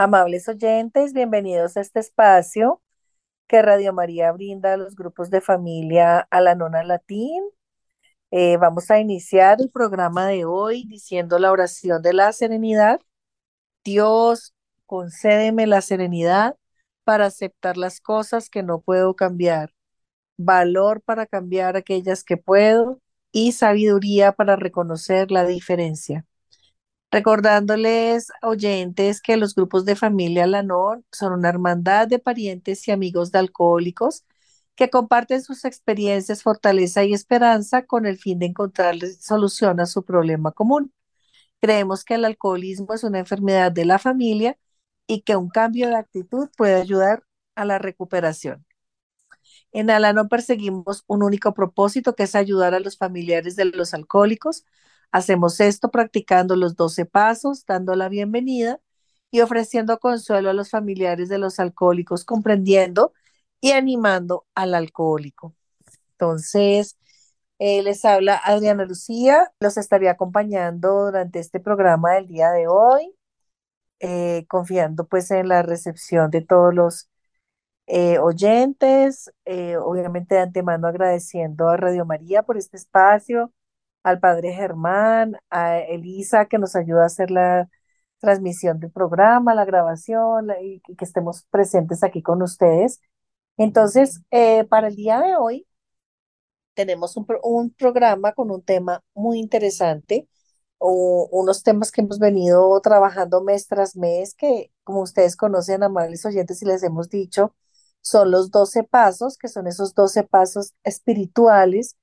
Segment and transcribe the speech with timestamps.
[0.00, 2.80] Amables oyentes, bienvenidos a este espacio
[3.48, 7.44] que Radio María brinda a los grupos de familia a la nona latín.
[8.30, 13.00] Eh, vamos a iniciar el programa de hoy diciendo la oración de la serenidad.
[13.84, 14.54] Dios,
[14.86, 16.56] concédeme la serenidad
[17.04, 19.74] para aceptar las cosas que no puedo cambiar,
[20.38, 23.02] valor para cambiar aquellas que puedo
[23.32, 26.26] y sabiduría para reconocer la diferencia.
[27.12, 33.32] Recordándoles, oyentes, que los grupos de familia Lanón son una hermandad de parientes y amigos
[33.32, 34.24] de alcohólicos
[34.76, 40.04] que comparten sus experiencias, fortaleza y esperanza con el fin de encontrarles solución a su
[40.04, 40.92] problema común.
[41.60, 44.58] Creemos que el alcoholismo es una enfermedad de la familia
[45.06, 47.24] y que un cambio de actitud puede ayudar
[47.56, 48.64] a la recuperación.
[49.72, 54.64] En Alanón perseguimos un único propósito que es ayudar a los familiares de los alcohólicos
[55.12, 58.80] Hacemos esto practicando los 12 pasos, dando la bienvenida
[59.30, 63.12] y ofreciendo consuelo a los familiares de los alcohólicos, comprendiendo
[63.60, 65.54] y animando al alcohólico.
[66.12, 66.96] Entonces,
[67.58, 73.14] eh, les habla Adriana Lucía, los estaría acompañando durante este programa del día de hoy,
[74.00, 77.10] eh, confiando pues en la recepción de todos los
[77.86, 79.32] eh, oyentes,
[79.84, 83.52] obviamente de antemano agradeciendo a Radio María por este espacio,
[84.02, 87.68] al padre Germán, a Elisa que nos ayuda a hacer la
[88.20, 93.00] transmisión del programa, la grabación y, que estemos presentes aquí con ustedes.
[93.56, 95.66] Entonces, eh, para el día de hoy
[96.74, 100.28] tenemos un, un, programa con un tema muy interesante,
[100.78, 106.24] o unos temas que hemos venido trabajando mes tras mes, que como ustedes conocen, amables
[106.26, 107.54] oyentes, y les hemos dicho,
[108.00, 111.96] son los 12 pasos, que son esos 12 pasos espirituales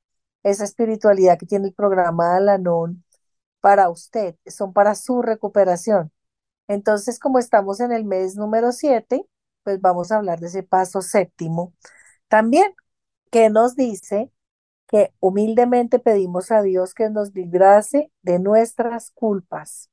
[0.50, 3.04] esa espiritualidad que tiene el programa Alanon
[3.62, 6.12] para usted, son para su recuperación.
[6.68, 9.26] Entonces, como estamos en el mes número 7,
[9.64, 11.74] pues vamos a hablar de ese paso séptimo.
[12.30, 12.74] También,
[13.32, 14.32] que nos dice
[14.88, 19.90] que humildemente pedimos a Dios que nos librase de nuestras culpas.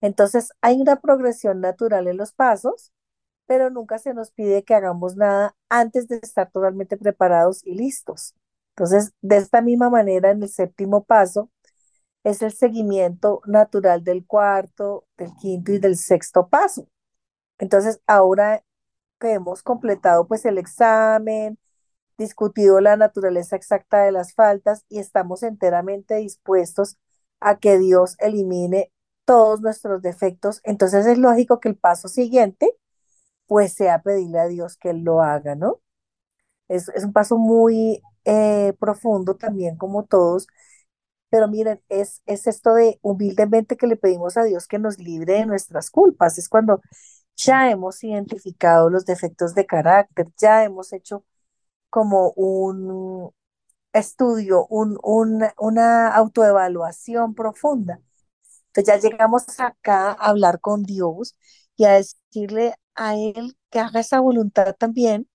[0.00, 2.92] Entonces, hay una progresión natural en los pasos,
[3.46, 8.34] pero nunca se nos pide que hagamos nada antes de estar totalmente preparados y listos.
[8.78, 11.50] Entonces, de esta misma manera, en el séptimo paso,
[12.22, 16.86] es el seguimiento natural del cuarto, del quinto y del sexto paso.
[17.58, 18.62] Entonces, ahora
[19.20, 21.58] que hemos completado pues el examen,
[22.18, 26.98] discutido la naturaleza exacta de las faltas y estamos enteramente dispuestos
[27.40, 28.92] a que Dios elimine
[29.24, 32.72] todos nuestros defectos, entonces es lógico que el paso siguiente
[33.46, 35.80] pues sea pedirle a Dios que Él lo haga, ¿no?
[36.68, 40.48] Es, es un paso muy eh, profundo también como todos,
[41.30, 45.34] pero miren, es, es esto de humildemente que le pedimos a Dios que nos libre
[45.34, 46.80] de nuestras culpas, es cuando
[47.36, 51.24] ya hemos identificado los defectos de carácter, ya hemos hecho
[51.90, 53.30] como un
[53.92, 54.98] estudio, un,
[55.58, 58.00] una autoevaluación profunda.
[58.68, 61.36] Entonces ya llegamos acá a hablar con Dios
[61.76, 65.28] y a decirle a Él que haga esa voluntad también,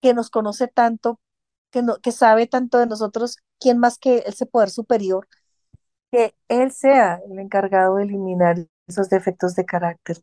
[0.00, 1.20] que nos conoce tanto
[2.02, 5.26] que, sabe tanto de nosotros, ¿quién más que ese poder superior?
[6.10, 8.56] Que Él sea el encargado de eliminar
[8.86, 10.18] esos defectos de carácter.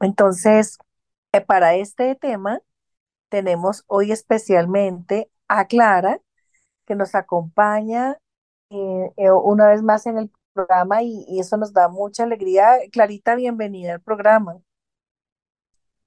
[0.00, 0.78] Entonces,
[1.32, 2.60] eh, para este tema,
[3.28, 6.20] tenemos hoy especialmente a Clara,
[6.86, 8.18] que nos acompaña
[8.70, 12.78] eh, eh, una vez más en el programa y, eso nos da mucha alegría.
[12.90, 14.60] Clarita, bienvenida al programa.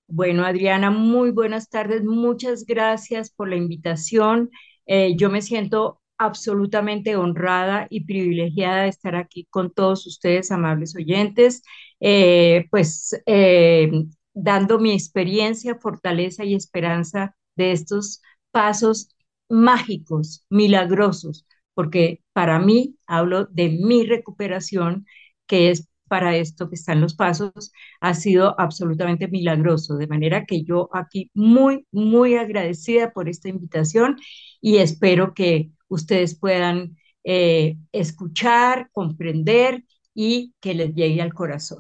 [0.08, 2.04] Bueno, Adriana, muy buenas tardes.
[2.04, 4.52] Muchas gracias por la invitación.
[4.86, 10.96] Eh, yo me siento absolutamente honrada y privilegiada de estar aquí con todos ustedes, amables
[10.96, 11.64] oyentes,
[12.00, 13.92] eh, pues eh,
[14.34, 18.22] dando mi experiencia, fortaleza y esperanza de estos
[18.52, 19.10] pasos
[19.50, 25.06] mágicos, milagrosos, porque para mí hablo de mi recuperación,
[25.48, 29.96] que es para esto que están los pasos, ha sido absolutamente milagroso.
[29.98, 34.18] De manera que yo aquí muy, muy agradecida por esta invitación
[34.64, 36.96] y espero que ustedes puedan
[37.26, 39.84] eh, escuchar, comprender
[40.14, 41.80] y que les llegue al corazón.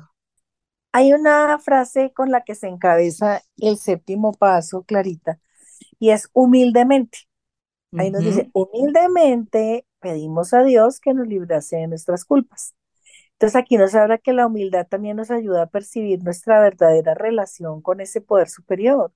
[0.91, 5.39] Hay una frase con la que se encabeza el séptimo paso, Clarita,
[5.97, 7.19] y es humildemente.
[7.93, 12.75] Ahí nos dice, humildemente pedimos a Dios que nos librase de nuestras culpas.
[13.33, 17.81] Entonces aquí nos habla que la humildad también nos ayuda a percibir nuestra verdadera relación
[17.81, 19.13] con ese poder superior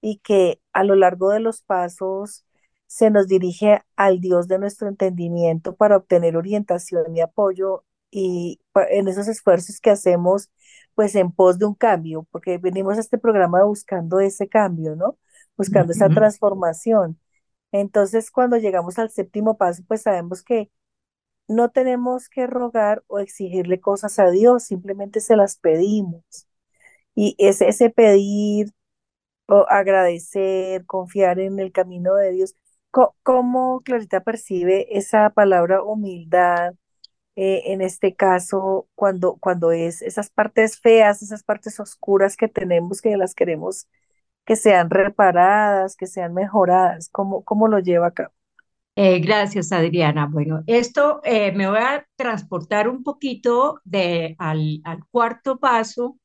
[0.00, 2.46] y que a lo largo de los pasos
[2.86, 8.60] se nos dirige al Dios de nuestro entendimiento para obtener orientación y apoyo y
[8.90, 10.50] en esos esfuerzos que hacemos
[10.94, 15.18] pues en pos de un cambio, porque venimos a este programa buscando ese cambio, ¿no?
[15.56, 17.20] Buscando esa transformación.
[17.72, 20.70] Entonces, cuando llegamos al séptimo paso, pues sabemos que
[21.48, 26.24] no tenemos que rogar o exigirle cosas a Dios, simplemente se las pedimos.
[27.14, 28.72] Y es ese pedir
[29.48, 32.56] o agradecer, confiar en el camino de Dios.
[33.22, 36.74] ¿Cómo Clarita percibe esa palabra humildad
[37.36, 43.02] eh, en este caso cuando, cuando es esas partes feas, esas partes oscuras que tenemos,
[43.02, 43.88] que las queremos
[44.46, 47.08] que sean reparadas, que sean mejoradas?
[47.10, 48.32] ¿Cómo, cómo lo lleva acá?
[48.98, 50.26] Eh, gracias, Adriana.
[50.30, 56.18] Bueno, esto eh, me voy a transportar un poquito de, al, al cuarto paso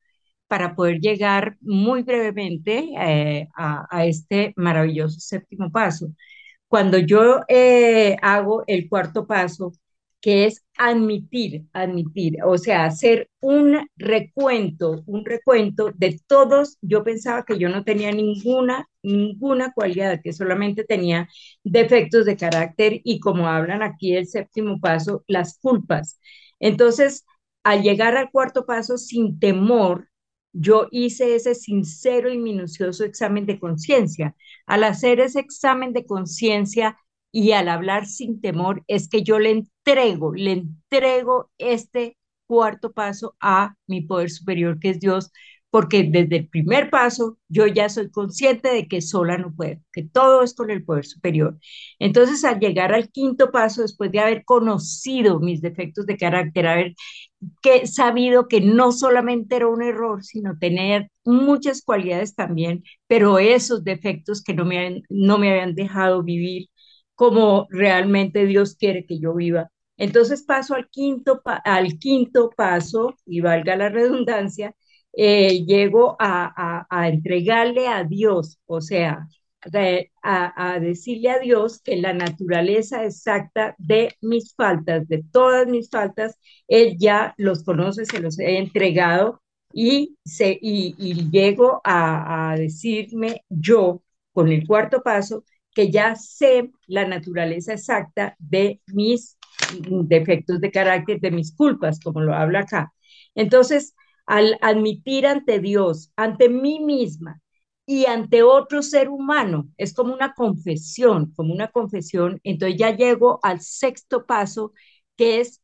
[0.48, 2.92] para poder llegar muy brevemente
[3.56, 6.08] a, a este maravilloso séptimo paso.
[6.72, 9.72] Cuando yo eh, hago el cuarto paso,
[10.22, 17.44] que es admitir, admitir, o sea, hacer un recuento, un recuento de todos, yo pensaba
[17.44, 21.28] que yo no tenía ninguna, ninguna cualidad, que solamente tenía
[21.62, 26.18] defectos de carácter y como hablan aquí el séptimo paso, las culpas.
[26.58, 27.26] Entonces,
[27.64, 30.08] al llegar al cuarto paso, sin temor,
[30.52, 34.36] yo hice ese sincero y minucioso examen de conciencia.
[34.66, 36.98] Al hacer ese examen de conciencia
[37.30, 42.16] y al hablar sin temor, es que yo le entrego, le entrego este
[42.46, 45.32] cuarto paso a mi poder superior, que es Dios,
[45.70, 50.02] porque desde el primer paso yo ya soy consciente de que sola no puedo, que
[50.02, 51.58] todo es con el poder superior.
[51.98, 56.94] Entonces, al llegar al quinto paso, después de haber conocido mis defectos de carácter, haber
[57.62, 63.84] que sabido que no solamente era un error, sino tener muchas cualidades también, pero esos
[63.84, 66.68] defectos que no me, han- no me habían dejado vivir
[67.14, 69.70] como realmente Dios quiere que yo viva.
[69.96, 74.74] Entonces paso al quinto, al quinto paso, y valga la redundancia,
[75.12, 79.28] eh, llego a, a, a entregarle a Dios, o sea,
[79.70, 85.88] de- a, decirle a Dios que la naturaleza exacta de mis faltas, de todas mis
[85.90, 86.38] faltas,
[86.68, 89.40] Él ya los conoce, se los he entregado
[89.72, 95.44] y, se, y, y llego a decirme yo con el cuarto paso
[95.74, 99.38] que ya sé la naturaleza exacta de mis
[100.04, 102.92] defectos de carácter, de mis culpas, como lo habla acá.
[103.34, 103.94] Entonces,
[104.26, 107.40] al admitir ante Dios, ante mí misma
[107.92, 113.38] y ante otro ser humano, es como una confesión, como una confesión, entonces ya llego
[113.42, 114.72] al sexto paso,
[115.16, 115.60] que es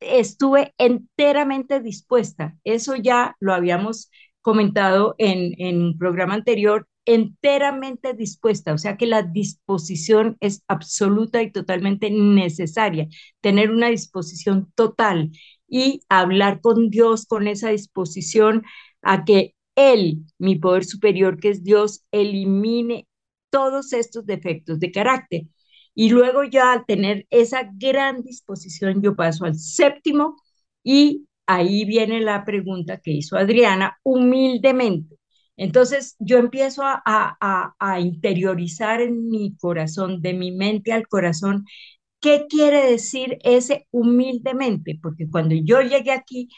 [0.00, 2.56] estuve enteramente dispuesta.
[2.64, 4.10] Eso ya lo habíamos
[4.40, 11.42] comentado en, en un programa anterior, enteramente dispuesta, o sea que la disposición es absoluta
[11.42, 13.08] y totalmente necesaria,
[13.40, 15.30] tener una disposición total
[15.68, 18.64] y hablar con Dios con esa disposición
[19.02, 23.08] a que Él, mi poder superior que es Dios, elimine
[23.50, 25.42] todos estos defectos de carácter.
[25.94, 30.36] Y luego ya al tener esa gran disposición, yo paso al séptimo
[30.82, 35.16] y ahí viene la pregunta que hizo Adriana, humildemente.
[35.56, 41.64] Entonces yo empiezo a, interiorizar en mi corazón, de mi mente al corazón,
[42.20, 44.98] ¿qué quiere decir ese humildemente?
[45.02, 46.48] Porque cuando yo llegué aquí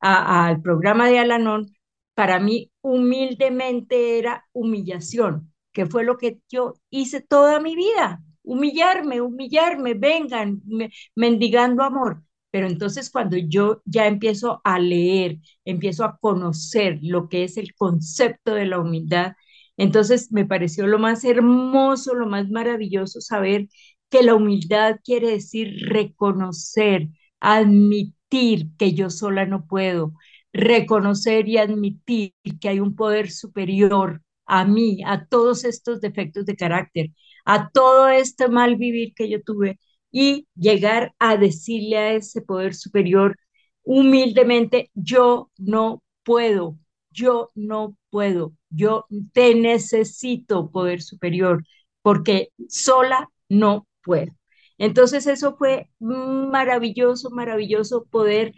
[0.00, 1.75] al programa de Alanón,
[2.16, 9.20] para mí humildemente era humillación, que fue lo que yo hice toda mi vida, humillarme,
[9.20, 12.24] humillarme, vengan, me, mendigando amor.
[12.50, 17.74] Pero entonces cuando yo ya empiezo a leer, empiezo a conocer lo que es el
[17.74, 19.34] concepto de la humildad,
[19.76, 23.68] entonces me pareció lo más hermoso, lo más maravilloso saber
[24.10, 27.08] que la humildad quiere decir reconocer,
[27.40, 30.14] admitir que yo sola no puedo,
[30.56, 36.56] reconocer y admitir que hay un poder superior a mí, a todos estos defectos de
[36.56, 37.10] carácter,
[37.44, 39.78] a todo este mal vivir que yo tuve
[40.10, 43.36] y llegar a decirle a ese poder superior
[43.82, 46.76] humildemente, yo no puedo,
[47.10, 51.64] yo no puedo, yo te necesito, poder superior,
[52.02, 54.32] porque sola no puedo.
[54.78, 58.52] Entonces eso fue maravilloso, maravilloso poder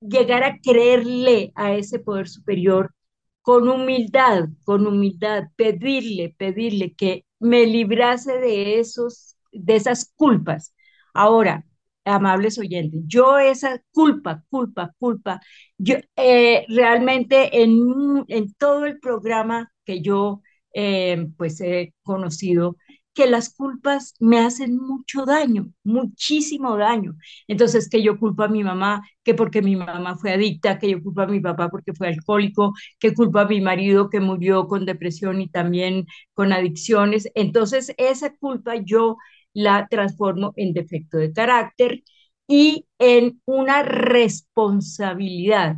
[0.00, 2.94] llegar a creerle a ese poder superior
[3.42, 10.74] con humildad, con humildad, pedirle, pedirle que me librase de esos, de esas culpas.
[11.14, 11.64] Ahora,
[12.04, 15.40] amables oyentes, yo esa culpa, culpa, culpa,
[15.78, 20.42] yo eh, realmente en, en, todo el programa que yo
[20.74, 22.76] eh, pues he conocido,
[23.16, 27.16] que las culpas me hacen mucho daño, muchísimo daño.
[27.48, 31.02] Entonces, que yo culpo a mi mamá, que porque mi mamá fue adicta, que yo
[31.02, 34.86] culpo a mi papá porque fue alcohólico, que culpo a mi marido que murió con
[34.86, 37.30] depresión y también con adicciones.
[37.34, 39.16] Entonces, esa culpa yo
[39.54, 42.02] la transformo en defecto de carácter
[42.46, 45.76] y en una responsabilidad.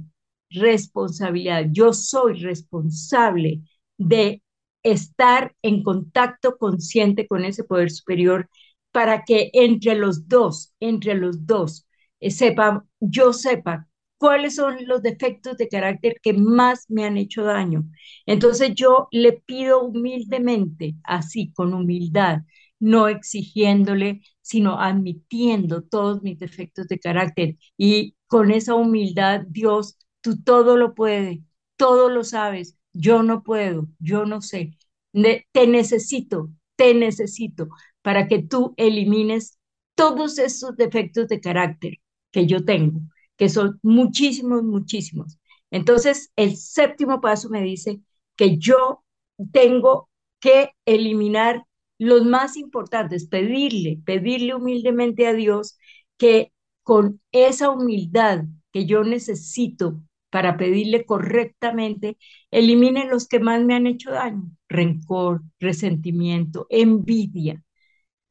[0.50, 1.66] Responsabilidad.
[1.70, 3.60] Yo soy responsable
[3.98, 4.42] de
[4.92, 8.48] estar en contacto consciente con ese poder superior
[8.92, 11.86] para que entre los dos, entre los dos,
[12.20, 17.44] eh, sepa, yo sepa cuáles son los defectos de carácter que más me han hecho
[17.44, 17.84] daño.
[18.26, 22.40] Entonces yo le pido humildemente, así, con humildad,
[22.80, 27.56] no exigiéndole, sino admitiendo todos mis defectos de carácter.
[27.76, 31.40] Y con esa humildad, Dios, tú todo lo puedes,
[31.76, 34.77] todo lo sabes, yo no puedo, yo no sé.
[35.12, 37.68] Te necesito, te necesito
[38.02, 39.58] para que tú elimines
[39.94, 41.94] todos esos defectos de carácter
[42.30, 43.00] que yo tengo,
[43.36, 45.38] que son muchísimos, muchísimos.
[45.70, 48.00] Entonces, el séptimo paso me dice
[48.36, 49.04] que yo
[49.52, 50.08] tengo
[50.40, 51.64] que eliminar
[51.98, 55.76] los más importantes, pedirle, pedirle humildemente a Dios
[56.16, 56.52] que
[56.84, 60.00] con esa humildad que yo necesito
[60.30, 62.18] para pedirle correctamente,
[62.50, 67.62] elimine los que más me han hecho daño, rencor, resentimiento, envidia.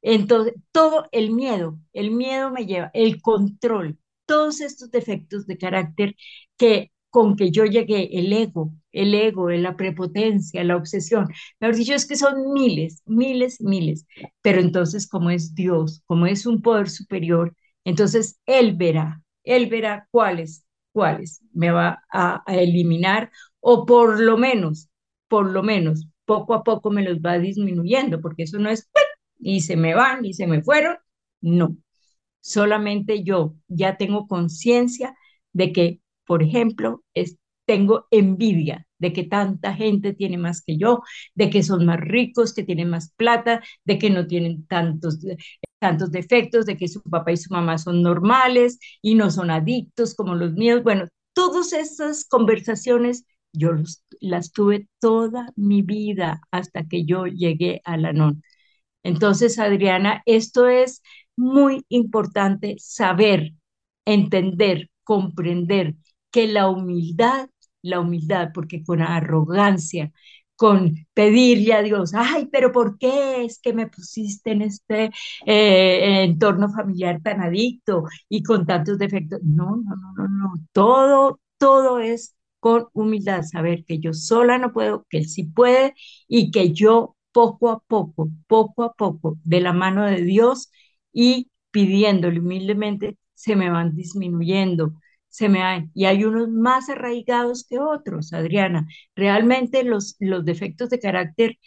[0.01, 6.15] Entonces, todo el miedo, el miedo me lleva, el control, todos estos defectos de carácter
[6.57, 11.27] que con que yo llegué, el ego, el ego, la prepotencia, la obsesión.
[11.59, 14.05] Mejor dicho, es que son miles, miles, miles.
[14.41, 20.07] Pero entonces, como es Dios, como es un poder superior, entonces Él verá, Él verá
[20.11, 20.65] cuáles,
[21.53, 24.89] me va a, a eliminar o por lo menos,
[25.27, 28.89] por lo menos, poco a poco me los va disminuyendo, porque eso no es
[29.39, 30.97] y se me van y se me fueron.
[31.41, 31.77] No,
[32.41, 35.15] solamente yo ya tengo conciencia
[35.53, 41.01] de que por ejemplo, es, tengo envidia de que tanta gente tiene más que yo,
[41.35, 45.19] de que son más ricos, que tienen más plata, de que no tienen tantos,
[45.79, 50.15] tantos defectos, de que su papá y su mamá son normales y no son adictos
[50.15, 50.83] como los míos.
[50.83, 53.71] Bueno, todas esas conversaciones yo
[54.19, 58.41] las tuve toda mi vida hasta que yo llegué a la NON.
[59.03, 61.01] Entonces, Adriana, esto es
[61.35, 63.53] muy importante saber,
[64.05, 65.95] entender, comprender
[66.31, 67.49] que la humildad,
[67.81, 70.11] la humildad, porque con arrogancia,
[70.57, 75.11] con pedirle a Dios, ay, pero ¿por qué es que me pusiste en este
[75.45, 79.39] eh, entorno familiar tan adicto y con tantos defectos?
[79.43, 84.73] No, no, no, no, no, todo, todo es con humildad, saber que yo sola no
[84.73, 85.93] puedo, que Él sí puede
[86.27, 90.71] y que yo poco a poco, poco a poco, de la mano de Dios
[91.13, 94.93] y pidiéndole humildemente, se me van disminuyendo
[95.29, 98.87] se me hay, y hay unos más arraigados que otros, Adriana.
[99.15, 101.57] Realmente los, los defectos de carácter,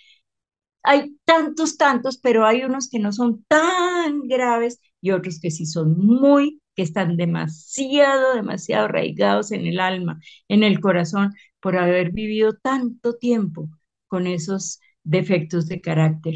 [0.83, 5.67] hay tantos, tantos, pero hay unos que no son tan graves y otros que sí
[5.67, 12.13] son muy, que están demasiado, demasiado arraigados en el alma, en el corazón, por haber
[12.13, 13.69] vivido tanto tiempo
[14.09, 16.35] con esos defectos de carácter.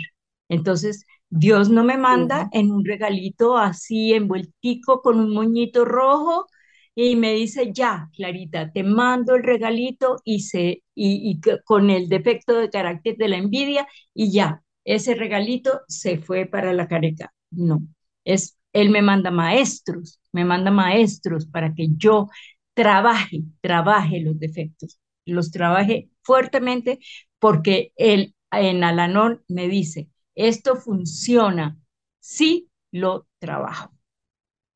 [0.48, 6.46] Entonces, Dios no me manda en un regalito así envueltico con un moñito rojo
[6.94, 12.54] y me dice, ya, Clarita, te mando el regalito y, se, y, con el defecto
[12.58, 17.32] de carácter de la envidia y ya, ese regalito se fue para la careca.
[17.50, 17.82] No,
[18.24, 22.28] es, él me manda maestros, me manda maestros para que yo
[22.74, 26.98] trabaje, trabaje los defectos, los trabaje fuertemente
[27.38, 31.78] porque él en Alanón me dice, esto funciona
[32.20, 33.93] si lo trabajo.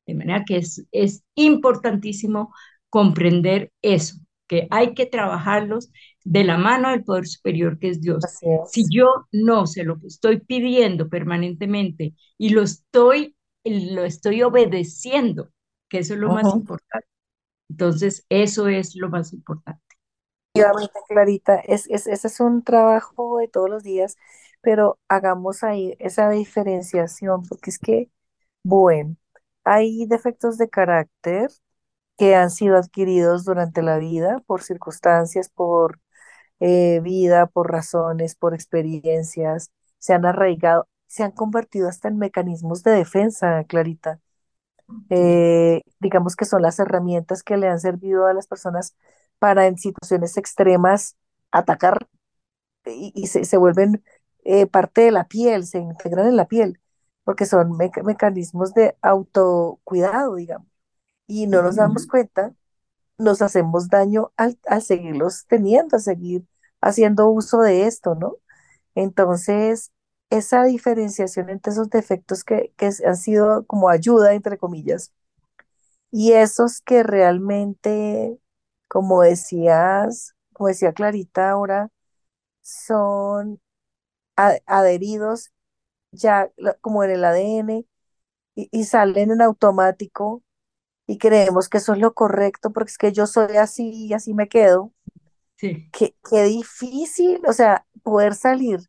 [0.09, 2.53] De manera que es, es importantísimo
[2.89, 4.15] comprender eso,
[4.47, 5.91] que hay que trabajarlos
[6.23, 8.23] de la mano del poder superior que es Dios.
[8.71, 15.49] Si yo no se lo estoy pidiendo permanentemente y lo estoy, lo estoy obedeciendo,
[15.87, 17.07] que eso es lo más importante.
[17.69, 19.81] Entonces, eso es lo más importante.
[21.07, 24.17] Clarita, es, es, ese es un trabajo de todos los días,
[24.61, 28.09] pero hagamos ahí esa diferenciación, porque es que,
[28.63, 29.15] bueno,
[29.63, 31.49] hay defectos de carácter
[32.17, 35.99] que han sido adquiridos durante la vida por circunstancias, por
[36.59, 42.83] eh, vida, por razones, por experiencias, se han arraigado, se han convertido hasta en mecanismos
[42.83, 44.19] de defensa, Clarita.
[45.09, 48.95] Eh, digamos que son las herramientas que le han servido a las personas
[49.39, 51.15] para en situaciones extremas
[51.51, 52.07] atacar
[52.85, 54.03] y, se, vuelven
[54.43, 56.79] eh, parte de la piel, se integran en la piel,
[57.29, 60.67] porque son mecanismos de autocuidado, digamos,
[61.27, 62.55] y no nos damos cuenta,
[63.19, 66.43] nos hacemos daño al, seguirlos teniendo, a seguir
[66.81, 68.37] haciendo uso de esto, ¿no?
[68.95, 69.91] Entonces,
[70.31, 75.13] esa diferenciación entre esos defectos que, que han sido como ayuda, entre comillas,
[76.09, 78.39] y esos que realmente,
[78.87, 81.91] como decías, como decía Clarita ahora,
[82.63, 83.61] son
[84.65, 85.51] adheridos
[86.11, 86.51] ya
[86.81, 87.85] como en el ADN
[88.55, 90.43] y, salen en automático
[91.07, 94.33] y creemos que eso es lo correcto porque es que yo soy así y así
[94.33, 94.93] me quedo.
[95.57, 95.89] Sí.
[95.91, 98.81] Qué, qué difícil, o sea, poder salir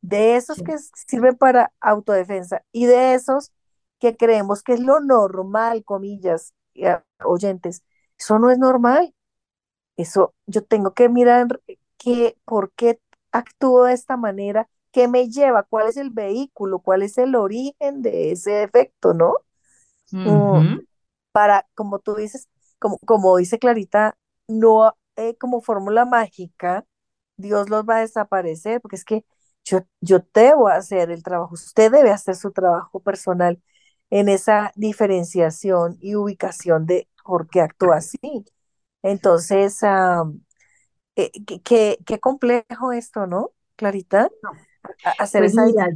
[0.00, 0.76] de esos que
[1.08, 3.52] sirven para autodefensa y de esos
[3.98, 6.54] que creemos que es lo normal, comillas,
[7.24, 7.82] oyentes,
[8.18, 9.14] eso no es normal.
[9.96, 11.60] Eso yo tengo que mirar
[11.98, 13.00] que, por qué
[13.32, 18.00] actúo de esta manera, qué me lleva, cuál es el vehículo, cuál es el origen
[18.00, 19.34] de ese defecto, ¿no?
[21.32, 22.48] Para, como tú dices,
[22.78, 24.16] como, como dice Clarita,
[24.48, 26.86] no eh, como fórmula mágica,
[27.36, 29.26] Dios los va a desaparecer, porque es que
[29.66, 33.60] yo, yo debo hacer el trabajo, usted debe hacer su trabajo personal
[34.08, 38.46] en esa diferenciación y ubicación de por qué actúa así.
[39.02, 39.78] Entonces,
[41.16, 41.30] eh,
[41.62, 44.30] qué, qué, complejo esto, ¿no, Clarita?
[45.18, 45.88] Hacer pues esa mira,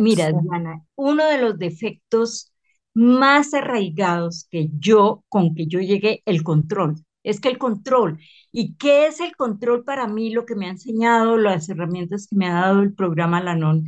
[0.00, 2.52] mira, Diana, uno de los defectos
[2.94, 6.96] más arraigados que yo, con que yo llegué, el control.
[7.22, 8.18] Es que el control,
[8.50, 10.30] ¿y qué es el control para mí?
[10.30, 13.86] Lo que me ha enseñado, las herramientas que me ha dado el programa Lanón,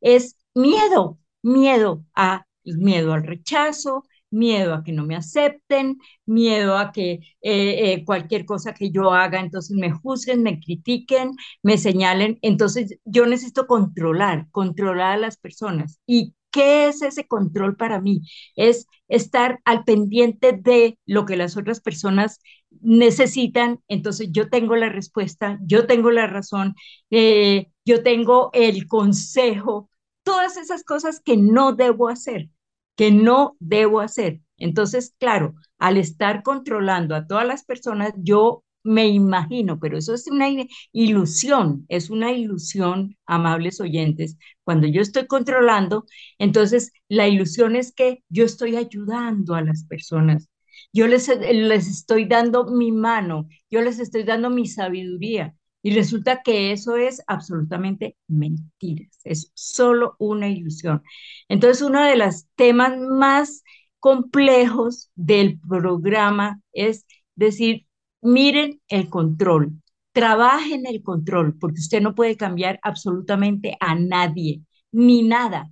[0.00, 6.92] es miedo, miedo a miedo al rechazo, miedo a que no me acepten, miedo a
[6.92, 7.12] que
[7.42, 12.38] eh, eh, cualquier cosa que yo haga, entonces me juzguen, me critiquen, me señalen.
[12.42, 16.00] Entonces yo necesito controlar, controlar a las personas.
[16.06, 18.22] ¿Y qué es ese control para mí?
[18.56, 22.40] Es estar al pendiente de lo que las otras personas
[22.80, 23.80] necesitan.
[23.88, 26.74] Entonces yo tengo la respuesta, yo tengo la razón,
[27.10, 29.90] eh, yo tengo el consejo,
[30.22, 32.48] todas esas cosas que no debo hacer
[32.96, 34.40] que no debo hacer.
[34.58, 40.28] Entonces, claro, al estar controlando a todas las personas, yo me imagino, pero eso es
[40.28, 40.46] una
[40.92, 44.38] ilusión, es una ilusión, amables oyentes.
[44.64, 46.06] Cuando yo estoy controlando,
[46.38, 50.48] entonces la ilusión es que yo estoy ayudando a las personas.
[50.92, 55.54] Yo les, les estoy dando mi mano, yo les estoy dando mi sabiduría,
[55.86, 61.04] y resulta que eso es absolutamente mentiras, es solo una ilusión.
[61.48, 63.62] Entonces, uno de los temas más
[64.00, 67.86] complejos del programa es decir,
[68.20, 75.22] miren el control, trabajen el control, porque usted no puede cambiar absolutamente a nadie, ni
[75.22, 75.70] nada.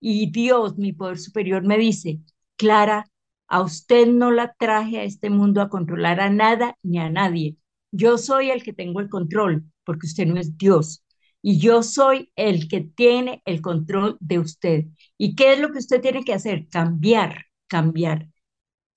[0.00, 2.20] Y Dios, mi poder superior, me dice,
[2.56, 3.10] Clara,
[3.46, 7.56] a usted no la traje a este mundo a controlar a nada ni a nadie.
[7.92, 11.04] Yo soy el que tengo el control, porque usted no es Dios.
[11.42, 14.84] Y yo soy el que tiene el control de usted.
[15.18, 16.68] ¿Y qué es lo que usted tiene que hacer?
[16.68, 18.28] Cambiar, cambiar,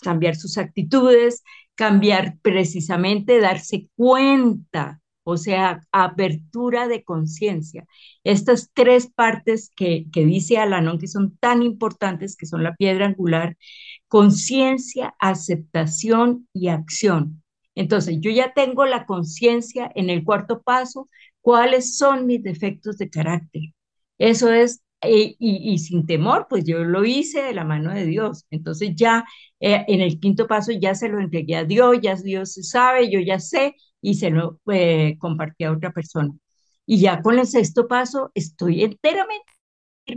[0.02, 1.44] cambiar sus actitudes,
[1.76, 7.86] cambiar precisamente, darse cuenta, o sea, apertura de conciencia.
[8.24, 13.08] Estas tres partes que, que dice Alanon que son tan importantes, que son la piedra
[13.08, 13.58] angular,
[14.10, 17.43] conciencia, aceptación y acción.
[17.76, 21.10] Entonces, yo ya tengo la conciencia en el cuarto paso,
[21.42, 23.62] cuáles son mis defectos de carácter.
[24.18, 28.46] Eso es, eh, y, sin temor, pues yo lo hice de la mano de Dios.
[28.52, 29.26] Entonces ya
[29.60, 33.20] eh, en el quinto paso ya se lo entregué a Dios, ya Dios sabe, yo
[33.20, 36.32] ya sé y se lo eh, compartí a otra persona.
[36.86, 39.44] Y ya con el sexto paso estoy enteramente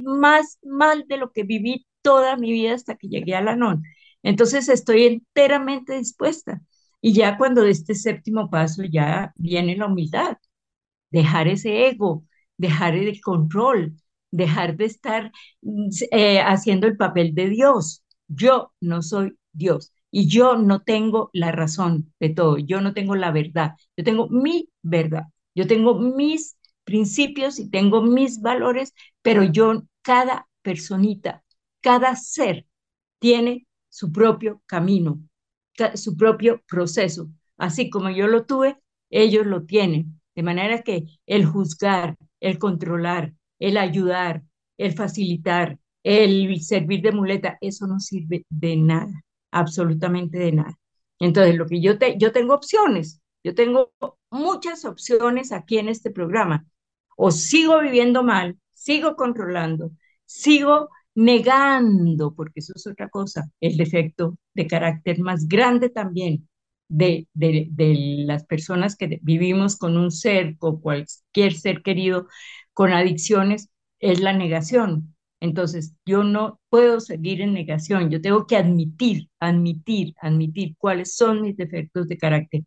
[0.05, 3.83] más mal de lo que viví toda mi vida hasta que llegué a la NON.
[4.23, 6.63] Entonces estoy enteramente dispuesta.
[7.07, 10.39] Y ya cuando de este séptimo paso ya viene la humildad,
[11.11, 12.25] dejar ese ego,
[12.59, 13.95] dejar el control,
[14.33, 15.33] dejar de estar
[16.11, 18.03] eh, haciendo el papel de Dios.
[18.29, 23.15] Yo no soy Dios y yo no tengo la razón de todo, yo no tengo
[23.17, 29.45] la verdad, yo tengo mi verdad, yo tengo mis principios y tengo mis valores, pero
[29.45, 31.45] yo, cada personita,
[31.81, 32.67] cada ser
[33.21, 35.21] tiene su propio camino,
[35.95, 37.29] su propio proceso.
[37.57, 38.79] Así como yo lo tuve,
[39.11, 40.21] ellos lo tienen.
[40.35, 44.43] De manera que el juzgar, el controlar, el ayudar,
[44.77, 50.79] el facilitar, el servir de muleta, eso no sirve de nada, absolutamente de nada.
[51.19, 53.93] Entonces, lo que yo, te, yo tengo opciones, yo tengo
[54.31, 56.67] muchas opciones aquí en este programa.
[57.17, 59.91] O sigo viviendo mal, sigo controlando,
[60.27, 66.49] sigo negando, porque eso es otra cosa, el defecto de carácter más grande también
[66.89, 67.95] de, de, de
[68.27, 72.29] las personas que vivimos con un ser o cualquier ser querido
[72.75, 75.15] con adicciones es la negación.
[75.41, 81.43] Entonces, yo no puedo seguir en negación, yo tengo que admitir, admitir, admitir cuáles son
[81.43, 82.63] mis defectos de carácter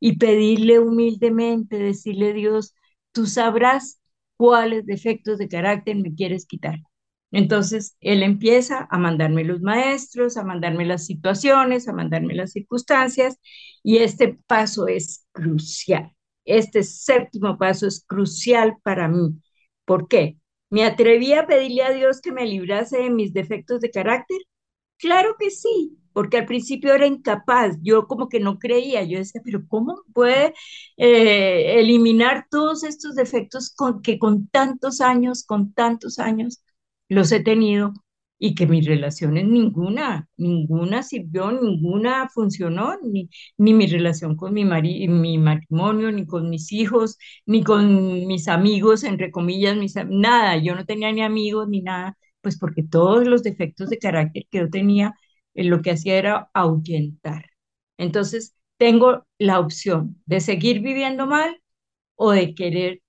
[0.00, 2.74] y pedirle humildemente, decirle Dios,
[3.12, 4.00] tú sabrás
[4.36, 6.80] cuáles defectos de carácter me quieres quitar.
[7.32, 13.38] Entonces, él empieza a mandarme los maestros, a mandarme las situaciones, a mandarme las circunstancias,
[13.82, 16.12] y este paso es crucial.
[16.44, 19.40] Este séptimo paso es crucial para mí.
[19.84, 20.38] ¿Por qué?
[20.70, 24.38] ¿Me atreví a pedirle a Dios que me librase de mis defectos de carácter?
[24.98, 29.42] Claro que sí, porque al principio era incapaz, yo como que no creía, yo decía,
[29.44, 30.54] pero ¿cómo puede
[30.96, 36.62] eh, eliminar todos estos defectos que con tantos años, con tantos años
[37.08, 37.92] los he tenido
[38.38, 44.64] y que mis relaciones ninguna, ninguna sirvió, ninguna funcionó, ni, ni mi relación con mi,
[44.64, 47.16] mi matrimonio, ni con mis hijos,
[47.46, 49.76] ni con mis amigos, entre comillas,
[50.10, 54.44] nada, yo no tenía ni amigos ni nada, pues porque todos los defectos de carácter
[54.50, 55.14] que yo tenía,
[55.54, 57.46] eh, lo que hacía era ahuyentar.
[57.98, 61.60] Entonces, tengo la opción de seguir viviendo mal
[62.16, 63.00] o de querer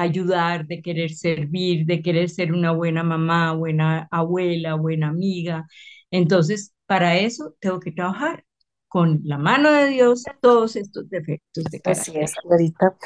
[0.00, 5.66] ayudar, de querer servir, de querer ser una buena mamá, buena abuela, buena amiga.
[6.10, 8.44] Entonces, para eso tengo que trabajar
[8.88, 12.12] con la mano de Dios todos estos defectos de carácter.
[12.12, 12.96] Así es, Clarita.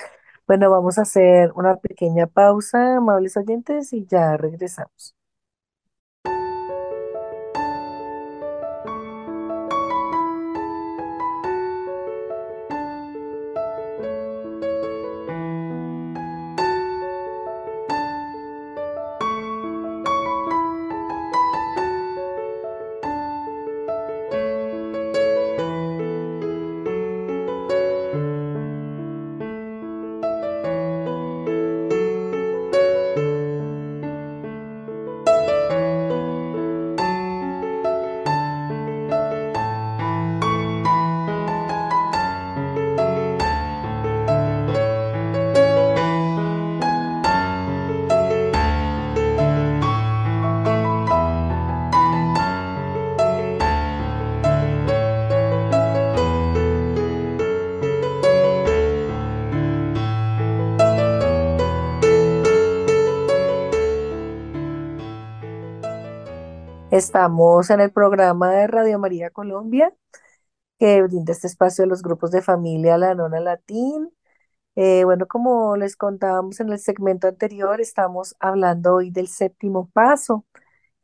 [0.46, 5.14] Bueno, vamos a hacer una pequeña pausa, amables oyentes, y ya regresamos.
[67.02, 69.92] Estamos en el programa de Radio María Colombia,
[70.78, 74.12] que brinda este espacio a los grupos de familia La Nona Latín.
[74.76, 80.46] Eh, bueno, como les contábamos en el segmento anterior, estamos hablando hoy del séptimo paso,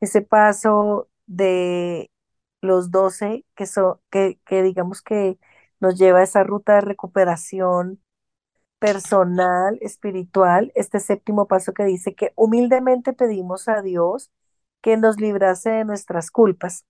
[0.01, 2.13] ese paso de
[2.61, 3.67] los doce que,
[4.11, 5.39] que, que digamos que
[5.81, 8.01] nos lleva a esa ruta de recuperación
[8.79, 14.31] personal, espiritual, este séptimo paso que dice que humildemente pedimos a Dios
[14.83, 16.85] que nos librase de nuestras culpas.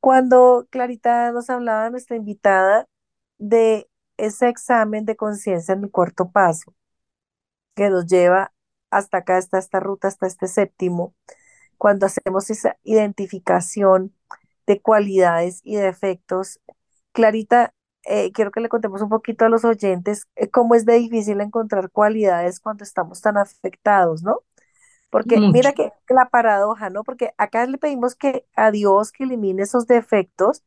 [0.00, 2.86] Cuando Clarita nos hablaba, nuestra invitada,
[3.38, 6.74] de ese examen de conciencia en el cuarto paso,
[7.74, 8.52] que nos lleva
[8.90, 11.14] hasta acá, hasta esta ruta, hasta este séptimo,
[11.78, 14.14] cuando hacemos esa identificación
[14.66, 16.60] de cualidades y defectos.
[17.12, 20.94] Clarita, eh, quiero que le contemos un poquito a los oyentes eh, cómo es de
[20.94, 24.40] difícil encontrar cualidades cuando estamos tan afectados, ¿no?
[25.10, 27.04] Porque mira que la paradoja, ¿no?
[27.04, 30.62] Porque acá le pedimos que a Dios que elimine esos defectos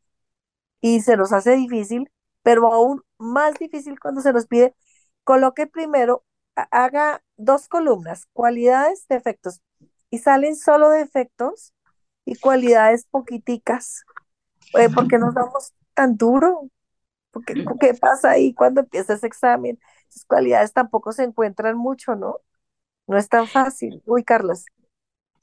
[0.81, 2.11] y se nos hace difícil,
[2.43, 4.75] pero aún más difícil cuando se nos pide,
[5.23, 6.25] coloque primero,
[6.71, 9.61] haga dos columnas, cualidades, defectos,
[10.09, 11.73] y salen solo defectos
[12.25, 14.03] y cualidades poquiticas.
[14.73, 16.69] Eh, ¿Por qué nos damos tan duro?
[17.31, 19.79] Porque, ¿Qué pasa ahí cuando empieza ese examen?
[20.09, 22.37] Esas cualidades tampoco se encuentran mucho, ¿no?
[23.11, 24.01] No es tan fácil.
[24.05, 24.63] Uy, Carlos.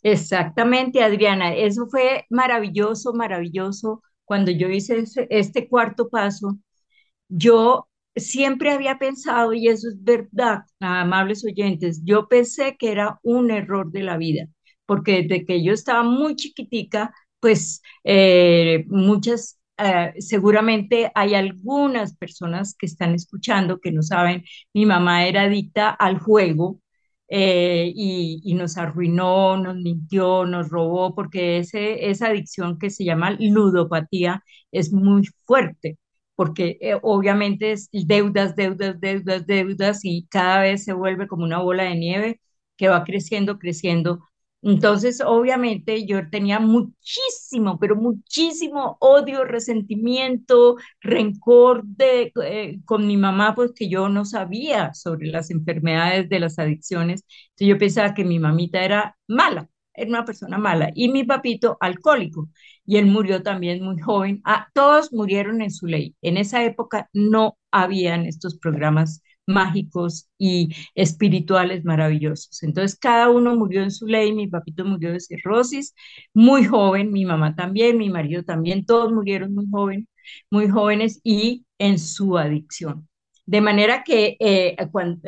[0.03, 1.55] Exactamente, Adriana.
[1.55, 4.03] Eso fue maravilloso, maravilloso.
[4.25, 6.57] Cuando yo hice este cuarto paso,
[7.29, 13.51] yo siempre había pensado, y eso es verdad, amables oyentes, yo pensé que era un
[13.51, 14.47] error de la vida,
[14.87, 22.75] porque desde que yo estaba muy chiquitica, pues eh, muchas, eh, seguramente hay algunas personas
[22.79, 26.81] que están escuchando que no saben, mi mamá era adicta al juego
[27.29, 34.43] eh, y, nos arruinó, nos mintió, nos robó, porque esa adicción que se llama ludopatía
[34.73, 35.99] es muy fuerte.
[36.35, 41.59] porque eh, obviamente es deudas, deudas, deudas, deudas y cada vez se vuelve como una
[41.61, 42.41] bola de nieve
[42.77, 44.28] que va creciendo, creciendo.
[44.61, 53.55] Entonces, obviamente, yo tenía muchísimo, pero muchísimo odio, resentimiento, rencor de, eh, con mi mamá,
[53.55, 57.25] pues que yo no sabía sobre las enfermedades de las adicciones.
[57.51, 61.77] Entonces, yo pensaba que mi mamita era mala, era una persona mala, y mi papito
[61.81, 62.49] alcohólico
[62.85, 64.41] y él murió también muy joven.
[64.45, 66.17] Ah, todos murieron en su ley.
[66.23, 72.63] En esa época no habían estos programas mágicos y espirituales maravillosos.
[72.63, 74.33] Entonces, cada uno murió en su ley.
[74.33, 75.95] Mi papito murió de cirrosis,
[76.35, 80.09] muy joven, mi mamá también, mi marido también, todos murieron muy joven,
[80.51, 83.09] muy jóvenes y en su adicción.
[83.47, 84.77] De manera que, eh,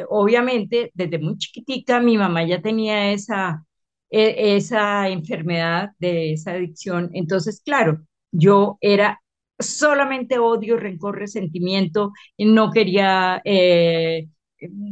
[0.09, 3.65] obviamente, desde muy chiquitica, mi mamá ya tenía esa
[4.11, 7.11] e, esa enfermedad, de esa adicción.
[7.15, 8.03] Entonces, claro,
[8.33, 9.21] yo era
[9.61, 14.29] solamente odio, rencor, resentimiento, y no quería, eh,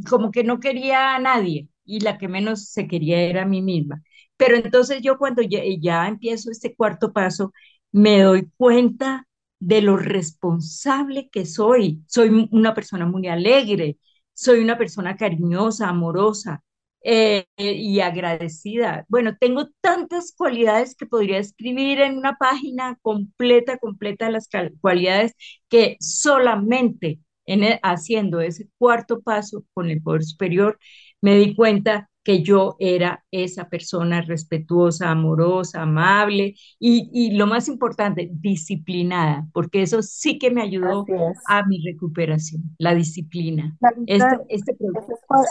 [0.09, 3.62] como que no quería a nadie y la que menos se quería era a mí
[3.62, 4.02] misma.
[4.37, 7.52] Pero entonces yo cuando ya, ya empiezo este cuarto paso,
[7.92, 9.26] me doy cuenta
[9.61, 12.02] de lo responsable que soy.
[12.07, 13.98] Soy una persona muy alegre,
[14.35, 16.62] soy una persona cariñosa, amorosa,
[17.02, 19.04] eh, y agradecida.
[19.08, 24.48] Bueno, tengo tantas cualidades que podría escribir en una página completa, completa las
[24.80, 25.34] cualidades
[25.68, 30.78] que solamente en e, haciendo ese cuarto paso con el poder superior
[31.20, 37.68] me di cuenta que yo era esa persona respetuosa, amorosa, amable y, y, lo más
[37.68, 41.07] importante, disciplinada, porque eso sí que me ayudó
[41.46, 43.76] a mi recuperación, la disciplina.
[44.07, 44.76] este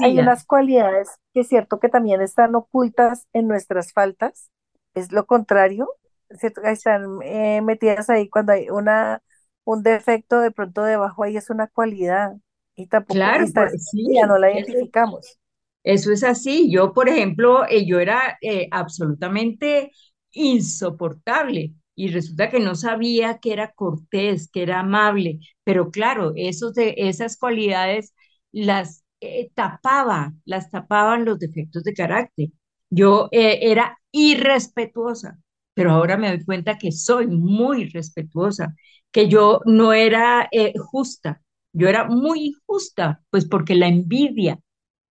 [0.03, 4.51] hay unas cualidades que es cierto que también están ocultas en nuestras faltas,
[4.93, 5.89] es lo contrario,
[6.37, 6.61] ¿cierto?
[6.61, 9.23] están eh, metidas ahí cuando hay una,
[9.63, 12.35] un defecto de pronto debajo ahí es una cualidad
[12.75, 15.39] y tampoco claro, está, pues, sí, ya no la identificamos.
[15.87, 16.69] Eso es así.
[16.69, 19.91] Yo, por ejemplo, eh, yo era eh, absolutamente
[20.33, 26.73] insoportable y resulta que no sabía que era cortés, que era amable, pero claro, esos
[26.73, 28.13] de, esas cualidades
[28.51, 32.49] las eh, tapaba, las tapaban los defectos de carácter.
[32.89, 35.39] Yo era irrespetuosa,
[35.73, 38.75] pero ahora me doy cuenta que soy muy respetuosa,
[39.11, 40.49] que yo no era
[40.91, 41.41] justa,
[41.73, 44.59] yo era muy injusta, pues porque la envidia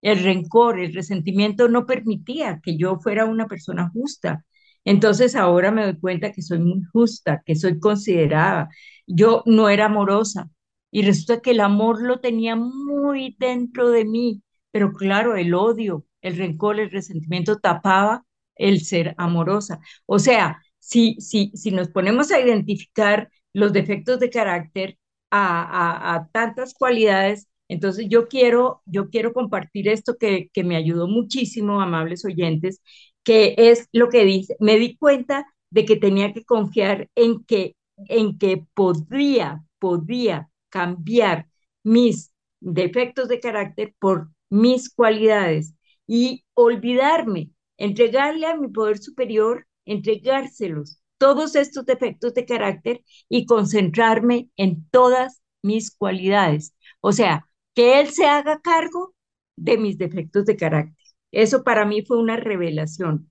[0.02, 4.44] el rencor, el resentimiento no permitía que yo fuera una persona justa.
[4.84, 8.68] Entonces ahora me doy cuenta que soy muy justa, que soy considerada.
[9.06, 10.48] Yo no era amorosa
[10.90, 16.06] y resulta que el amor lo tenía muy dentro de mí, pero claro, el odio,
[16.20, 19.80] el rencor, el resentimiento tapaba el ser amorosa.
[20.06, 24.98] O sea, si, si, si nos ponemos a identificar los defectos de carácter,
[25.30, 31.08] a, a tantas cualidades, entonces yo quiero, yo quiero compartir esto que, que me ayudó
[31.08, 32.80] muchísimo, amables oyentes,
[33.24, 37.76] que es lo que dice, me di cuenta de que tenía que confiar en que,
[38.08, 41.48] en que podría, podía cambiar
[41.82, 45.74] mis defectos de carácter por mis cualidades
[46.06, 54.50] y olvidarme, entregarle a mi poder superior, entregárselos, todos estos defectos de carácter y concentrarme
[54.56, 56.74] en todas mis cualidades.
[57.00, 57.45] O sea,
[57.76, 59.14] que Él se haga cargo
[59.56, 60.96] de mis defectos de carácter.
[61.32, 63.30] Eso para mí fue una revelación,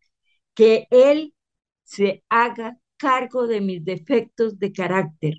[0.55, 1.33] que Él
[1.83, 5.35] se haga cargo de mis defectos de carácter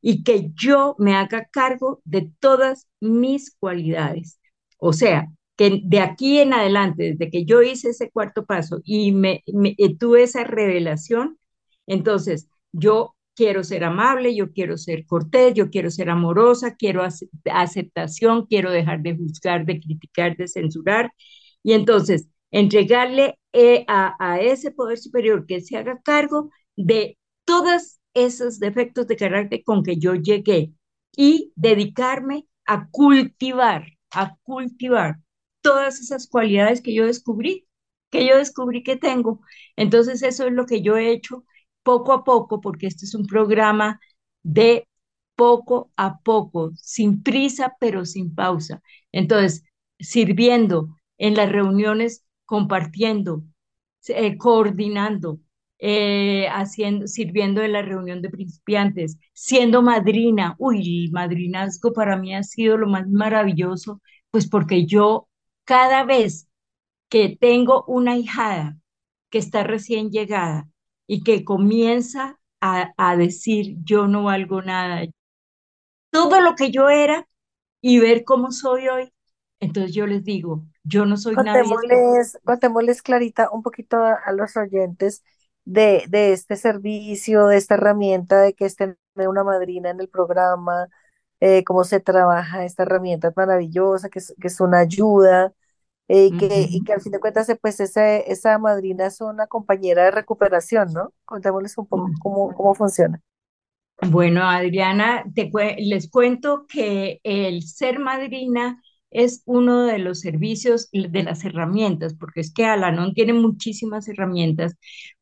[0.00, 4.38] y que yo me haga cargo de todas mis cualidades.
[4.78, 9.12] O sea, que de aquí en adelante, desde que yo hice ese cuarto paso y
[9.12, 11.38] me, me tuve esa revelación,
[11.86, 17.02] entonces yo quiero ser amable, yo quiero ser cortés, yo quiero ser amorosa, quiero
[17.52, 21.12] aceptación, quiero dejar de juzgar, de criticar, de censurar.
[21.62, 27.98] Y entonces, entregarle eh, a, a ese poder superior que se haga cargo de todos
[28.14, 30.72] esos defectos de carácter con que yo llegué
[31.16, 35.16] y dedicarme a cultivar, a cultivar
[35.62, 37.66] todas esas cualidades que yo descubrí,
[38.10, 39.40] que yo descubrí que tengo.
[39.76, 41.44] Entonces, eso es lo que yo he hecho
[41.84, 44.00] poco a poco, porque este es un programa
[44.42, 44.88] de
[45.36, 48.82] poco a poco, sin prisa, pero sin pausa.
[49.12, 49.64] Entonces,
[50.00, 53.44] sirviendo en las reuniones, compartiendo,
[54.08, 55.40] eh, coordinando,
[55.78, 60.54] eh, haciendo, sirviendo en la reunión de principiantes, siendo madrina.
[60.58, 65.28] Uy, el madrinazgo para mí ha sido lo más maravilloso, pues porque yo
[65.64, 66.48] cada vez
[67.08, 68.78] que tengo una hijada
[69.30, 70.68] que está recién llegada,
[71.06, 75.04] y que comienza a, a decir yo no valgo nada,
[76.10, 77.26] todo lo que yo era
[77.80, 79.12] y ver cómo soy hoy.
[79.60, 81.82] Entonces yo les digo, yo no soy nadie.
[81.82, 85.24] Contémosles, contémosles, Clarita, un poquito a, a los oyentes
[85.64, 90.08] de, de este servicio, de esta herramienta, de que es tener una madrina en el
[90.08, 90.86] programa,
[91.40, 95.52] eh, cómo se trabaja esta herramienta maravillosa, que es, que es una ayuda,
[96.08, 99.20] eh, y, que, y que al fin de cuentas, eh, pues esa, esa madrina es
[99.20, 101.12] una compañera de recuperación, ¿no?
[101.24, 103.20] Contémosles un poco cómo, cómo funciona.
[104.10, 111.22] Bueno, Adriana, te les cuento que el ser madrina es uno de los servicios, de
[111.22, 114.74] las herramientas, porque es que Alanon tiene muchísimas herramientas.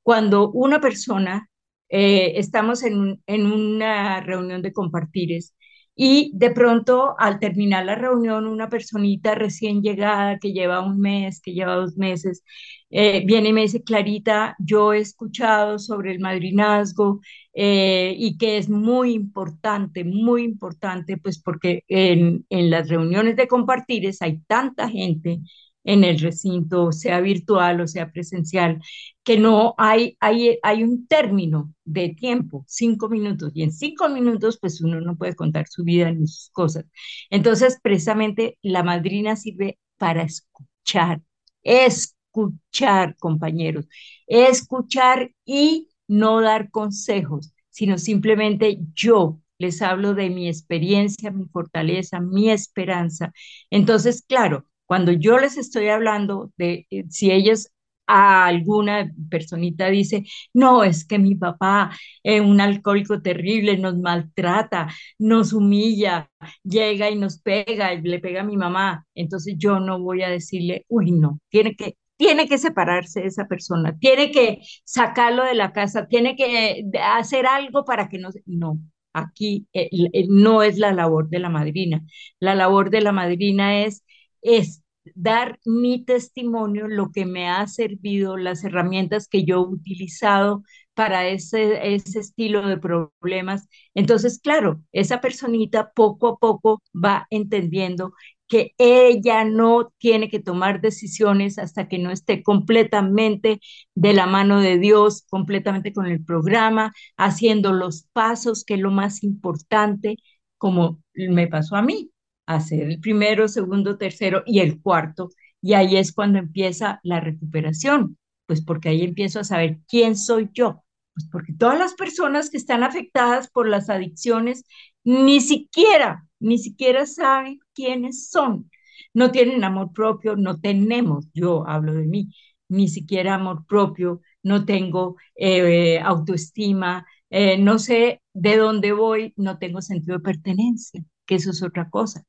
[0.02, 1.48] Cuando una persona,
[1.90, 5.54] eh, estamos en, en una reunión de compartires
[5.94, 11.40] y de pronto al terminar la reunión, una personita recién llegada que lleva un mes,
[11.40, 12.42] que lleva dos meses,
[12.90, 17.20] eh, viene y me dice, Clarita, yo he escuchado sobre el madrinazgo
[17.54, 23.48] eh, y que es muy importante, muy importante, pues porque en, en las reuniones de
[23.48, 25.40] compartires hay tanta gente
[25.84, 28.80] en el recinto, sea virtual o sea presencial,
[29.24, 34.58] que no hay, hay, hay un término de tiempo, cinco minutos, y en cinco minutos
[34.60, 36.84] pues uno no puede contar su vida ni sus cosas.
[37.30, 41.20] Entonces, precisamente la madrina sirve para escuchar,
[41.62, 43.86] escuchar, compañeros,
[44.26, 52.20] escuchar y no dar consejos, sino simplemente yo les hablo de mi experiencia, mi fortaleza,
[52.20, 53.32] mi esperanza.
[53.70, 57.70] Entonces, claro, cuando yo les estoy hablando de eh, si ellos
[58.06, 61.90] a alguna personita dice, no, es que mi papá
[62.22, 66.28] es un alcohólico terrible, nos maltrata, nos humilla,
[66.62, 69.06] llega y nos pega, y le pega a mi mamá.
[69.14, 73.46] Entonces yo no voy a decirle, uy, no, tiene que, tiene que separarse de esa
[73.48, 78.28] persona, tiene que sacarlo de la casa, tiene que hacer algo para que no...
[78.44, 78.78] No,
[79.14, 82.02] aquí eh, eh, no es la labor de la madrina.
[82.40, 84.04] La labor de la madrina es,
[84.42, 84.81] es
[85.14, 90.62] dar mi testimonio, lo que me ha servido, las herramientas que yo he utilizado
[90.94, 93.68] para ese, ese estilo de problemas.
[93.94, 98.12] Entonces, claro, esa personita poco a poco va entendiendo
[98.48, 103.60] que ella no tiene que tomar decisiones hasta que no esté completamente
[103.94, 108.90] de la mano de Dios, completamente con el programa, haciendo los pasos, que es lo
[108.90, 110.16] más importante,
[110.58, 112.11] como me pasó a mí,
[112.46, 115.30] hacer el primero, segundo, tercero y el cuarto.
[115.60, 120.50] Y ahí es cuando empieza la recuperación, pues porque ahí empiezo a saber quién soy
[120.52, 120.84] yo.
[121.14, 124.64] Pues porque todas las personas que están afectadas por las adicciones
[125.04, 128.70] ni siquiera, ni siquiera saben quiénes son.
[129.14, 132.34] No tienen amor propio, no tenemos, yo hablo de mí,
[132.68, 139.58] ni siquiera amor propio, no tengo eh, autoestima, eh, no sé de dónde voy, no
[139.58, 142.24] tengo sentido de pertenencia, que eso es otra cosa.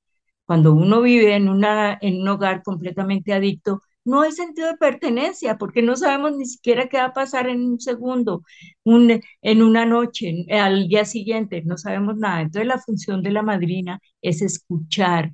[0.46, 5.58] Cuando uno vive en, una, en un hogar completamente adicto, no hay sentido de pertenencia
[5.58, 8.44] porque no sabemos ni siquiera qué va a pasar en un segundo,
[8.84, 12.42] un, en una noche, al día siguiente, no sabemos nada.
[12.42, 15.32] Entonces la función de la madrina es escuchar,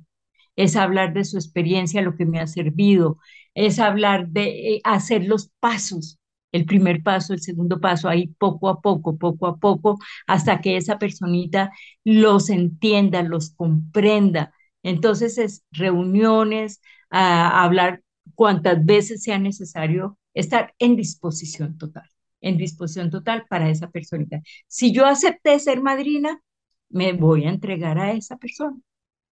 [0.56, 3.18] es hablar de su experiencia, lo que me ha servido,
[3.54, 6.18] es hablar de eh, hacer los pasos,
[6.52, 10.76] el primer paso, el segundo paso, ahí poco a poco, poco a poco, hasta que
[10.76, 11.72] esa personita
[12.04, 14.52] los entienda, los comprenda.
[14.82, 18.02] Entonces es reuniones, a hablar
[18.34, 22.08] cuantas veces sea necesario, estar en disposición total,
[22.40, 24.40] en disposición total para esa personita.
[24.68, 26.40] Si yo acepté ser madrina,
[26.88, 28.78] me voy a entregar a esa persona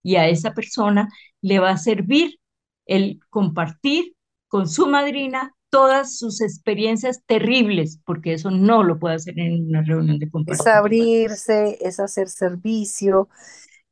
[0.04, 1.10] y a esa persona
[1.42, 2.40] le va a servir
[2.86, 4.16] el compartir
[4.48, 9.84] con su madrina todas sus experiencias terribles, porque eso no lo puede hacer en una
[9.84, 10.66] reunión de Es compartir.
[10.66, 13.28] abrirse, es hacer servicio,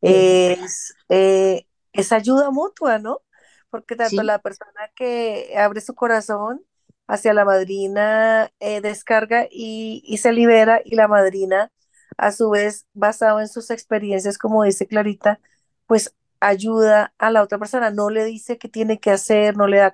[0.05, 3.21] es, eh, es ayuda mutua, ¿no?
[3.69, 4.25] Porque tanto ¿sí?
[4.25, 6.63] la persona que abre su corazón
[7.07, 11.71] hacia la madrina eh, descarga y, y se libera y la madrina,
[12.17, 15.39] a su vez, basado en sus experiencias, como dice Clarita,
[15.87, 19.77] pues ayuda a la otra persona, no le dice qué tiene que hacer, no le
[19.77, 19.91] da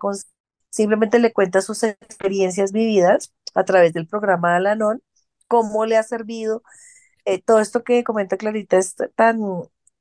[0.70, 5.02] simplemente le cuenta sus experiencias vividas a través del programa Alanon,
[5.48, 6.64] cómo le ha servido
[7.26, 9.40] eh, todo esto que comenta Clarita es tan,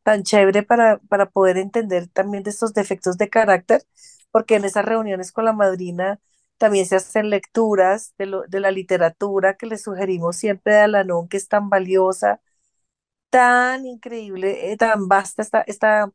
[0.03, 3.85] tan chévere para, para poder entender también de estos defectos de carácter,
[4.31, 6.21] porque en esas reuniones con la madrina
[6.59, 11.29] también se hacen lecturas de, lo, de la literatura que le sugerimos siempre de Alanón,
[11.29, 12.41] que es tan valiosa,
[13.31, 16.13] tan increíble, eh, tan vasta esta, esta,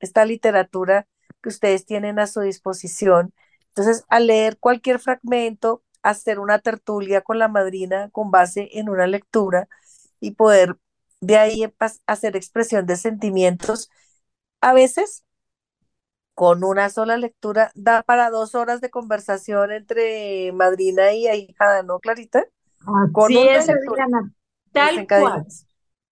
[0.00, 1.06] esta literatura
[1.42, 3.32] que ustedes tienen a su disposición.
[3.68, 9.06] Entonces, al leer cualquier fragmento, hacer una tertulia con la madrina con base en una
[9.06, 9.68] lectura
[10.20, 10.76] y poder
[11.20, 11.64] de ahí
[12.06, 13.90] hacer expresión de sentimientos.
[14.60, 15.24] A veces,
[16.34, 21.98] con una sola lectura, da para dos horas de conversación entre madrina y ahijada, ¿no,
[21.98, 22.44] Clarita?
[23.12, 24.06] Con Así una es, lectura
[24.72, 25.46] tal cual.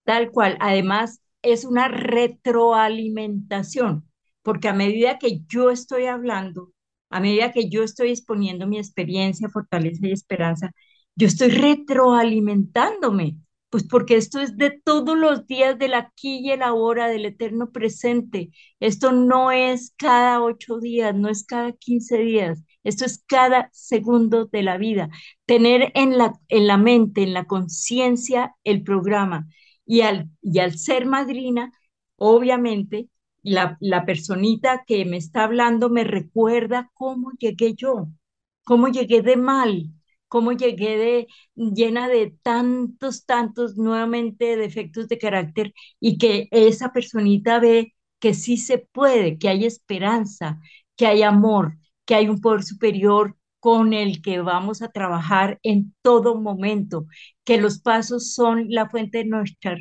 [0.04, 0.56] Tal cual.
[0.60, 4.08] Además, es una retroalimentación,
[4.42, 6.72] porque a medida que yo estoy hablando,
[7.10, 10.70] a medida que yo estoy exponiendo mi experiencia, fortaleza y esperanza,
[11.16, 13.36] yo estoy retroalimentándome,
[13.74, 17.72] pues porque esto es de todos los días del aquí y el ahora, del eterno
[17.72, 18.50] presente.
[18.78, 24.44] Esto no es cada ocho días, no es cada quince días, esto es cada segundo
[24.46, 25.08] de la vida.
[25.44, 29.48] Tener en la, en la mente, en la conciencia, el programa
[29.84, 31.72] y al, y al ser madrina,
[32.16, 33.08] obviamente,
[33.42, 38.06] la, la personita que me está hablando me recuerda cómo llegué yo,
[38.62, 39.90] cómo llegué de mal,
[40.34, 47.60] cómo llegué de llena de tantos, tantos nuevamente defectos de carácter y que esa personita
[47.60, 50.60] ve que sí se puede, que hay esperanza,
[50.96, 55.94] que hay amor, que hay un poder superior con el que vamos a trabajar en
[56.02, 57.06] todo momento
[57.44, 59.76] que los pasos son la fuente de nuestra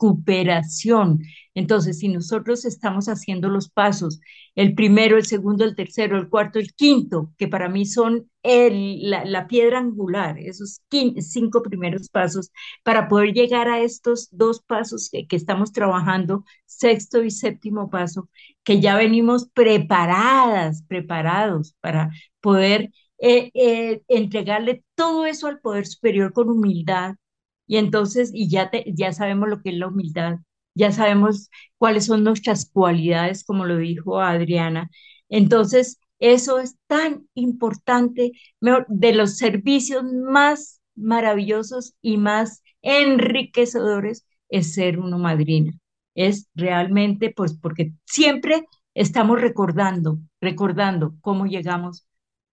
[0.00, 1.20] recuperación.
[1.54, 4.20] Entonces, si nosotros estamos haciendo los pasos,
[4.54, 9.46] el primero, el segundo, el tercero, el cuarto, el quinto, que para mí son la,
[9.48, 10.80] piedra angular, esos
[11.18, 12.50] cinco primeros pasos,
[12.82, 18.28] para poder llegar a estos dos pasos que, que estamos trabajando, sexto y séptimo paso,
[18.64, 26.32] que ya venimos preparadas, preparados para poder eh, eh, entregarle todo eso al poder superior
[26.32, 27.16] con humildad.
[27.70, 30.38] Y entonces, y ya, te, ya sabemos lo que es la humildad,
[30.74, 34.90] ya sabemos cuáles son nuestras cualidades, como lo dijo Adriana.
[35.28, 38.32] Entonces, eso es tan importante,
[38.88, 45.72] de los servicios más maravillosos y más enriquecedores es ser uno madrina.
[46.16, 52.04] Es realmente, pues, porque siempre estamos recordando, recordando cómo llegamos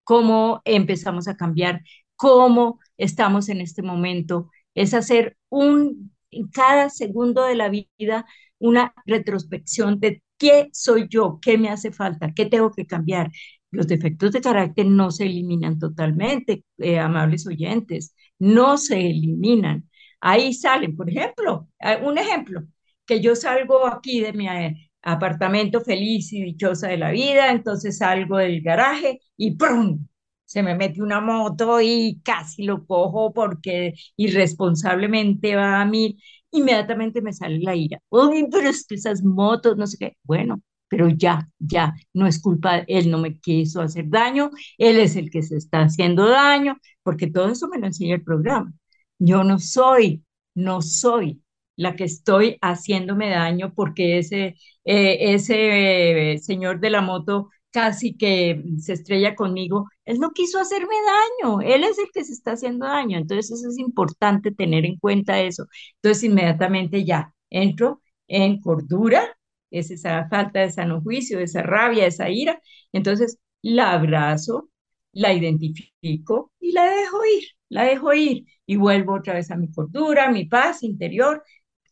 [0.04, 1.82] cómo empezamos a cambiar,
[2.16, 4.50] cómo estamos en este momento.
[4.78, 8.26] Es hacer un, en cada segundo de la vida
[8.60, 13.32] una retrospección de qué soy yo, qué me hace falta, qué tengo que cambiar.
[13.72, 19.90] Los defectos de carácter no se eliminan totalmente, eh, amables oyentes, no se eliminan.
[20.22, 22.62] Ahí salen, por ejemplo, eh, un ejemplo,
[23.06, 27.98] que yo salgo aquí de mi eh, apartamento feliz y dichosa de la vida, entonces
[27.98, 30.06] salgo del garaje y ¡prum!
[30.48, 36.18] Se me mete una moto y casi lo cojo porque irresponsablemente va a mí,
[36.52, 38.00] inmediatamente me sale la ira.
[38.10, 40.18] Uy, pero es que esas motos, no sé qué.
[40.24, 45.16] Bueno, pero ya, ya, no es culpa, él no me quiso hacer daño, él es
[45.18, 48.74] el que se está haciendo daño, porque todo eso me lo enseña el programa.
[49.20, 50.24] Yo no soy,
[50.56, 51.42] no soy
[51.76, 58.16] la que estoy haciéndome daño porque ese, eh, ese eh, señor de la moto casi
[58.18, 60.96] que se estrella conmigo, él no quiso hacerme
[61.44, 63.18] daño, él es el que se está haciendo daño.
[63.18, 65.66] Entonces eso es importante tener en cuenta eso.
[65.96, 69.38] Entonces inmediatamente ya entro en cordura,
[69.72, 72.60] es esa falta de sano juicio, esa rabia, esa ira.
[72.94, 74.70] Entonces la abrazo,
[75.12, 79.70] la identifico y la dejo ir, la dejo ir y vuelvo otra vez a mi
[79.72, 81.44] cordura, a mi paz interior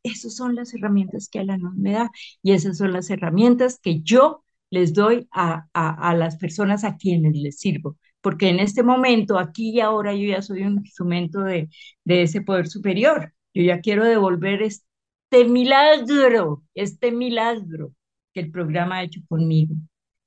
[0.03, 2.11] esas son las herramientas que Alanon me da
[2.43, 6.97] y esas son las herramientas que yo les doy a, a, a, las personas a
[6.97, 7.97] quienes les sirvo.
[8.21, 11.69] Porque en este momento, aquí y ahora, yo ya soy un instrumento de,
[12.03, 13.33] de ese poder superior.
[13.53, 17.93] Yo ya quiero devolver este milagro, este milagro
[18.33, 19.75] que el programa ha hecho conmigo.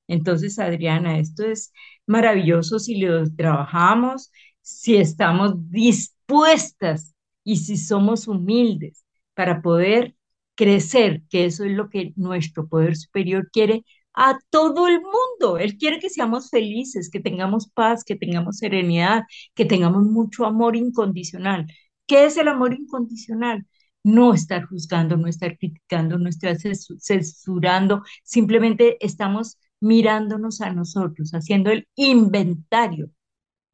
[0.07, 1.73] Entonces, Adriana, esto es
[2.07, 4.33] maravilloso si lo trabajamos,
[4.63, 7.15] si estamos dispuestas
[7.45, 10.15] y si somos humildes para poder
[10.55, 13.85] crecer, que eso es lo que nuestro poder superior quiere
[14.19, 15.59] a todo el mundo.
[15.59, 20.77] Él quiere que seamos felices, que tengamos paz, que tengamos serenidad, que tengamos mucho amor
[20.77, 21.67] incondicional.
[22.07, 23.67] ¿Qué es el amor incondicional?
[24.03, 31.71] No estar juzgando, no estar criticando, no estar censurando, simplemente estamos mirándonos a nosotros, haciendo
[31.71, 33.11] el inventario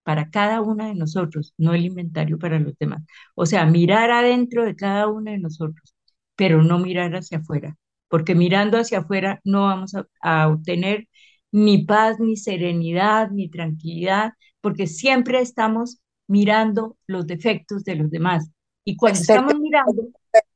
[0.02, 3.02] para cada una de nosotros, no el inventario para los demás.
[3.34, 5.94] O sea, mirar adentro de cada una de nosotros,
[6.36, 7.76] pero no mirar hacia afuera,
[8.14, 11.08] porque mirando hacia afuera no vamos a, a obtener
[11.50, 15.98] ni paz, ni serenidad, ni tranquilidad, porque siempre estamos
[16.28, 18.48] mirando los defectos de los demás.
[18.84, 20.10] Y cuando estamos mirando,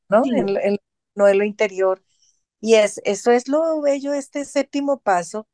[0.07, 0.23] ¿no?
[0.23, 0.77] sí, en
[1.13, 2.01] lo interior.
[2.61, 5.45] Y es, eso es lo bello, de este séptimo paso,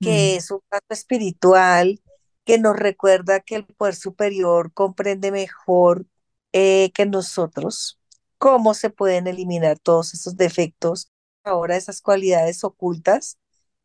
[0.00, 2.02] que mm, es un paso espiritual
[2.44, 6.04] que nos recuerda que el poder superior comprende mejor
[6.52, 8.00] eh, que nosotros
[8.38, 11.12] cómo se pueden eliminar todos esos defectos,
[11.44, 13.38] ahora esas cualidades ocultas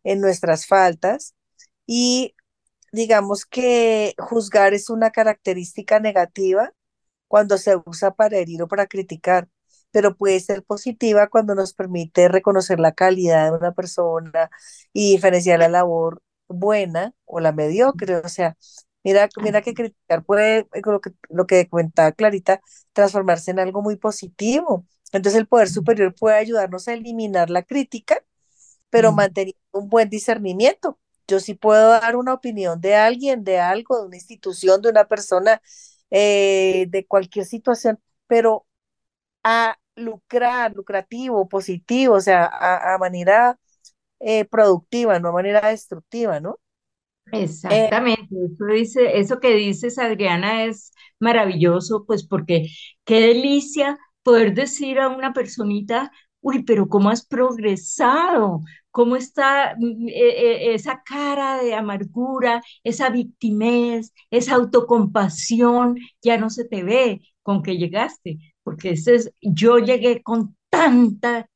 [0.04, 1.36] en nuestras faltas
[1.88, 2.36] y
[2.92, 6.74] digamos que juzgar es una característica negativa
[7.28, 9.48] cuando se usa para herir o para criticar,
[9.92, 14.50] pero puede ser positiva cuando nos permite reconocer la calidad de una persona
[14.94, 18.18] y diferenciar la labor buena o la mediocre.
[18.18, 18.58] O sea,
[19.04, 22.62] mira, mira que criticar puede, eh, lo que, lo que comentaba Clarita,
[22.94, 24.86] transformarse en algo muy positivo.
[25.12, 28.24] Entonces el poder superior puede ayudarnos a eliminar la crítica,
[28.90, 29.14] pero Mm.
[29.14, 31.00] manteniendo un buen discernimiento.
[31.28, 35.06] Yo sí puedo dar una opinión de alguien, de algo, de una institución, de una
[35.08, 35.62] persona,
[36.12, 38.66] eh, de cualquier situación, pero
[39.44, 43.60] a lucrar, lucrativo, positivo, o sea, a, a manera
[44.20, 46.60] eh, productiva, no a manera destructiva, ¿no?
[47.70, 52.68] Eh, Exactamente, eso dice, eso que dices, Adriana, es maravilloso, pues porque
[53.06, 56.12] qué delicia poder decir a una personita,
[56.42, 58.62] uy, pero cómo has progresado,
[58.92, 66.50] cómo está mm, eh, eh, esa cara de amargura, esa victimez, esa autocompasión, ya no
[66.50, 71.50] se te ve con que llegaste, porque ese es, yo llegué con tanta,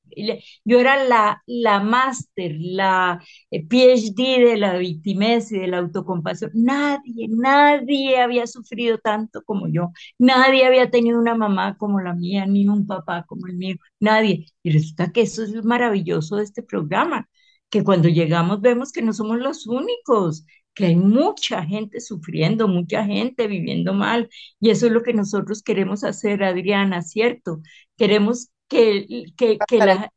[0.66, 6.52] yo era la, la máster, la eh, PhD de la victimez y de la autocompasión.
[6.54, 9.92] Nadie, nadie había sufrido tanto como yo.
[10.20, 13.76] Nadie había tenido una mamá como la mía, ni un papá como el mío.
[14.00, 14.46] Nadie.
[14.64, 17.30] Y resulta que eso es lo maravilloso de este programa,
[17.70, 23.04] que cuando llegamos vemos que no somos los únicos, que hay mucha gente sufriendo, mucha
[23.06, 24.30] gente viviendo mal.
[24.60, 27.62] Y eso es lo que nosotros queremos hacer, Adriana, ¿cierto?
[27.98, 30.10] Queremos que, que, que la-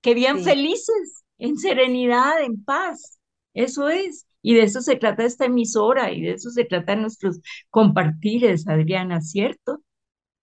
[0.00, 3.18] que vivan sí, felices, en serenidad, en paz.
[3.54, 4.26] Eso es.
[4.42, 7.40] Y de eso se trata esta emisora y de eso se trata nuestros
[7.70, 9.82] compartires, Adriana, ¿cierto?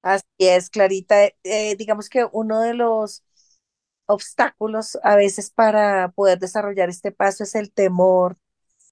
[0.02, 1.26] así es, Clarita.
[1.44, 3.24] Eh, digamos que uno de los
[4.08, 8.38] obstáculos a veces para poder desarrollar este paso es el temor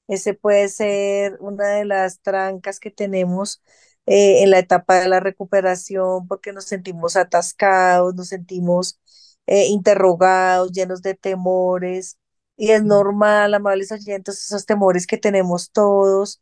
[0.07, 3.63] Ese puede ser una de las trancas que tenemos
[4.07, 8.99] eh, en la etapa de la recuperación porque nos sentimos atascados, nos sentimos
[9.47, 12.17] eh, interrogados, llenos de temores.
[12.57, 16.41] Y es normal, amables oyentes, esos temores que tenemos todos.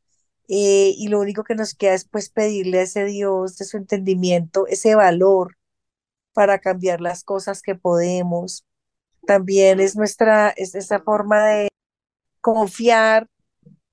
[0.50, 3.78] eh, y lo único que nos queda es pues pedirle a ese Dios de su
[3.78, 5.58] entendimiento, ese valor
[6.34, 8.66] para cambiar las cosas que podemos.
[9.28, 11.70] También es nuestra, es esa forma de
[12.42, 13.30] confiar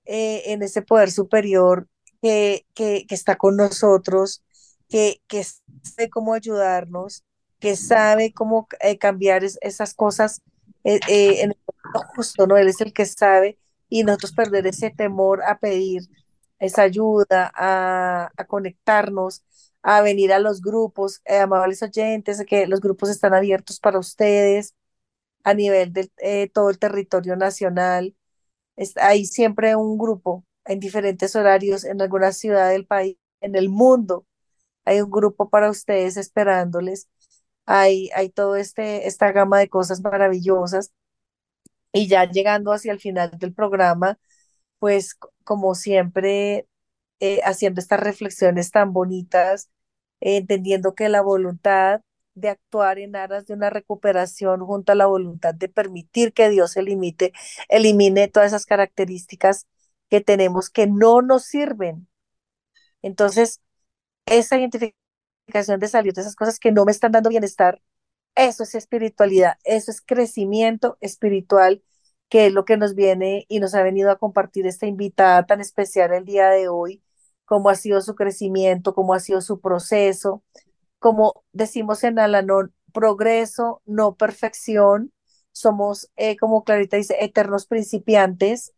[0.05, 1.89] eh, en ese poder superior
[2.23, 4.45] que, que, que está con nosotros,
[4.89, 7.25] que, que sabe cómo ayudarnos,
[7.61, 10.43] que sabe cómo eh, cambiar es- esas cosas
[10.85, 11.59] eh, eh, en el
[12.17, 12.57] justo, ¿no?
[12.57, 13.59] Él es el que sabe
[13.89, 16.03] y nosotros perder ese temor a pedir
[16.59, 19.43] esa ayuda, a, a conectarnos,
[19.83, 24.75] a venir a los grupos, eh, amables oyentes, que los grupos están abiertos para ustedes
[25.45, 26.11] a nivel de
[26.55, 28.15] todo el territorio nacional
[28.77, 33.69] es- hay siempre un grupo en diferentes horarios en alguna ciudad del país, en el
[33.69, 34.27] mundo.
[34.85, 37.09] Hay un grupo para ustedes esperándoles.
[37.67, 40.93] Hay, hay todo este, esta gama de cosas maravillosas.
[41.93, 44.19] Y ya llegando hacia el final del programa,
[44.79, 46.69] pues como siempre,
[47.21, 49.71] eh, haciendo estas reflexiones tan bonitas,
[50.21, 52.03] eh, entendiendo que la voluntad
[52.35, 56.77] de actuar en aras de una recuperación junto a la voluntad de permitir que Dios
[56.77, 57.33] elimine,
[57.69, 59.67] elimine todas esas características
[60.13, 62.07] que tenemos que no nos sirven.
[63.01, 63.63] Entonces,
[64.27, 67.81] esa identificación de salir de esas cosas que no me están dando bienestar
[68.37, 71.83] eso es espiritualidad, eso es crecimiento espiritual,
[72.29, 75.63] que es lo que nos viene y nos ha venido a compartir esta invitada tan
[75.63, 77.03] especial el día de hoy,
[77.47, 80.45] cómo ha sido su crecimiento, cómo ha sido su proceso,
[80.99, 85.15] como decimos en Alanón, progreso, no perfección.
[85.53, 88.75] Somos, eh, como Clarita dice, eternos principiantes.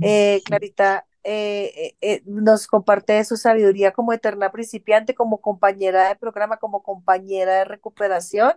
[0.00, 6.56] Eh, Clarita eh, eh, nos comparte su sabiduría como eterna principiante, como compañera de programa,
[6.56, 8.54] como compañera de recuperación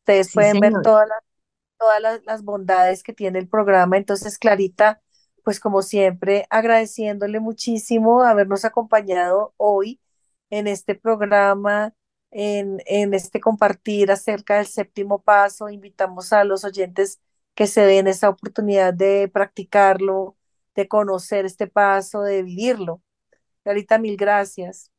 [0.00, 1.18] Ustedes sí, pueden ver todas las,
[1.78, 3.96] todas las, las bondades que tiene el programa.
[3.96, 5.00] Entonces, Clarita,
[5.44, 10.00] pues como siempre, agradeciéndole muchísimo habernos acompañado hoy
[10.50, 11.94] en este programa,
[12.30, 15.68] en, en este compartir acerca del séptimo paso.
[15.68, 17.20] Invitamos a los oyentes
[17.54, 20.36] que se den esa oportunidad de practicarlo,
[20.74, 23.02] de conocer este paso, de vivirlo.
[23.62, 24.90] Clarita, mil gracias.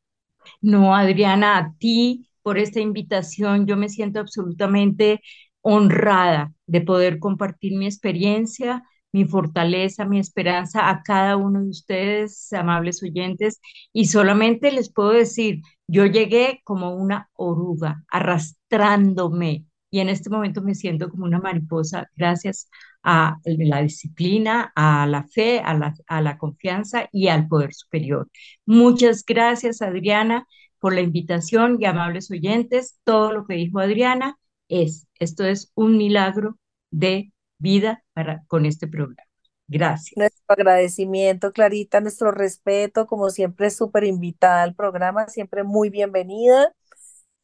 [0.60, 3.66] No, Adriana, a ti por esta invitación.
[3.66, 5.20] Yo me siento absolutamente
[5.60, 12.52] honrada de poder compartir mi experiencia, mi fortaleza, mi esperanza a cada uno de ustedes,
[12.52, 13.60] amables oyentes,
[13.92, 20.62] y solamente les puedo decir, yo llegué como una oruga, arrastrándome, y en este momento
[20.62, 22.68] me siento como una mariposa gracias
[23.02, 28.28] a la disciplina, a la fe, a la, a la confianza y al poder superior.
[28.66, 30.46] Muchas gracias, Adriana,
[30.78, 32.98] por la invitación y amables oyentes.
[33.04, 34.38] Todo lo que dijo Adriana
[34.68, 36.58] es, esto es un milagro
[36.90, 39.22] de vida para, con este programa.
[39.68, 40.16] Gracias.
[40.16, 46.74] Nuestro agradecimiento, Clarita, nuestro respeto, como siempre, súper invitada al programa, siempre muy bienvenida.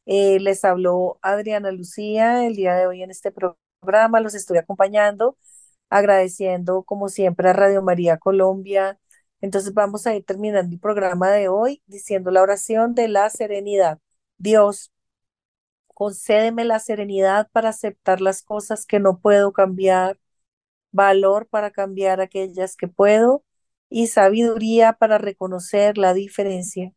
[0.05, 3.31] Eh, les habló Adriana Lucía el día de hoy en este
[3.81, 5.37] programa, los estoy acompañando,
[5.91, 8.99] agradeciendo como siempre a Radio María Colombia.
[9.41, 13.99] Entonces vamos a ir terminando el programa de hoy diciendo la oración de la serenidad.
[14.39, 14.93] Dios,
[15.95, 20.19] concédeme la serenidad para aceptar las cosas que no puedo cambiar,
[20.93, 23.45] valor para cambiar aquellas que puedo
[23.91, 26.93] y sabiduría para reconocer la diferencia.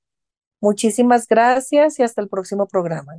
[0.62, 3.16] Muchísimas gracias y hasta el próximo programa.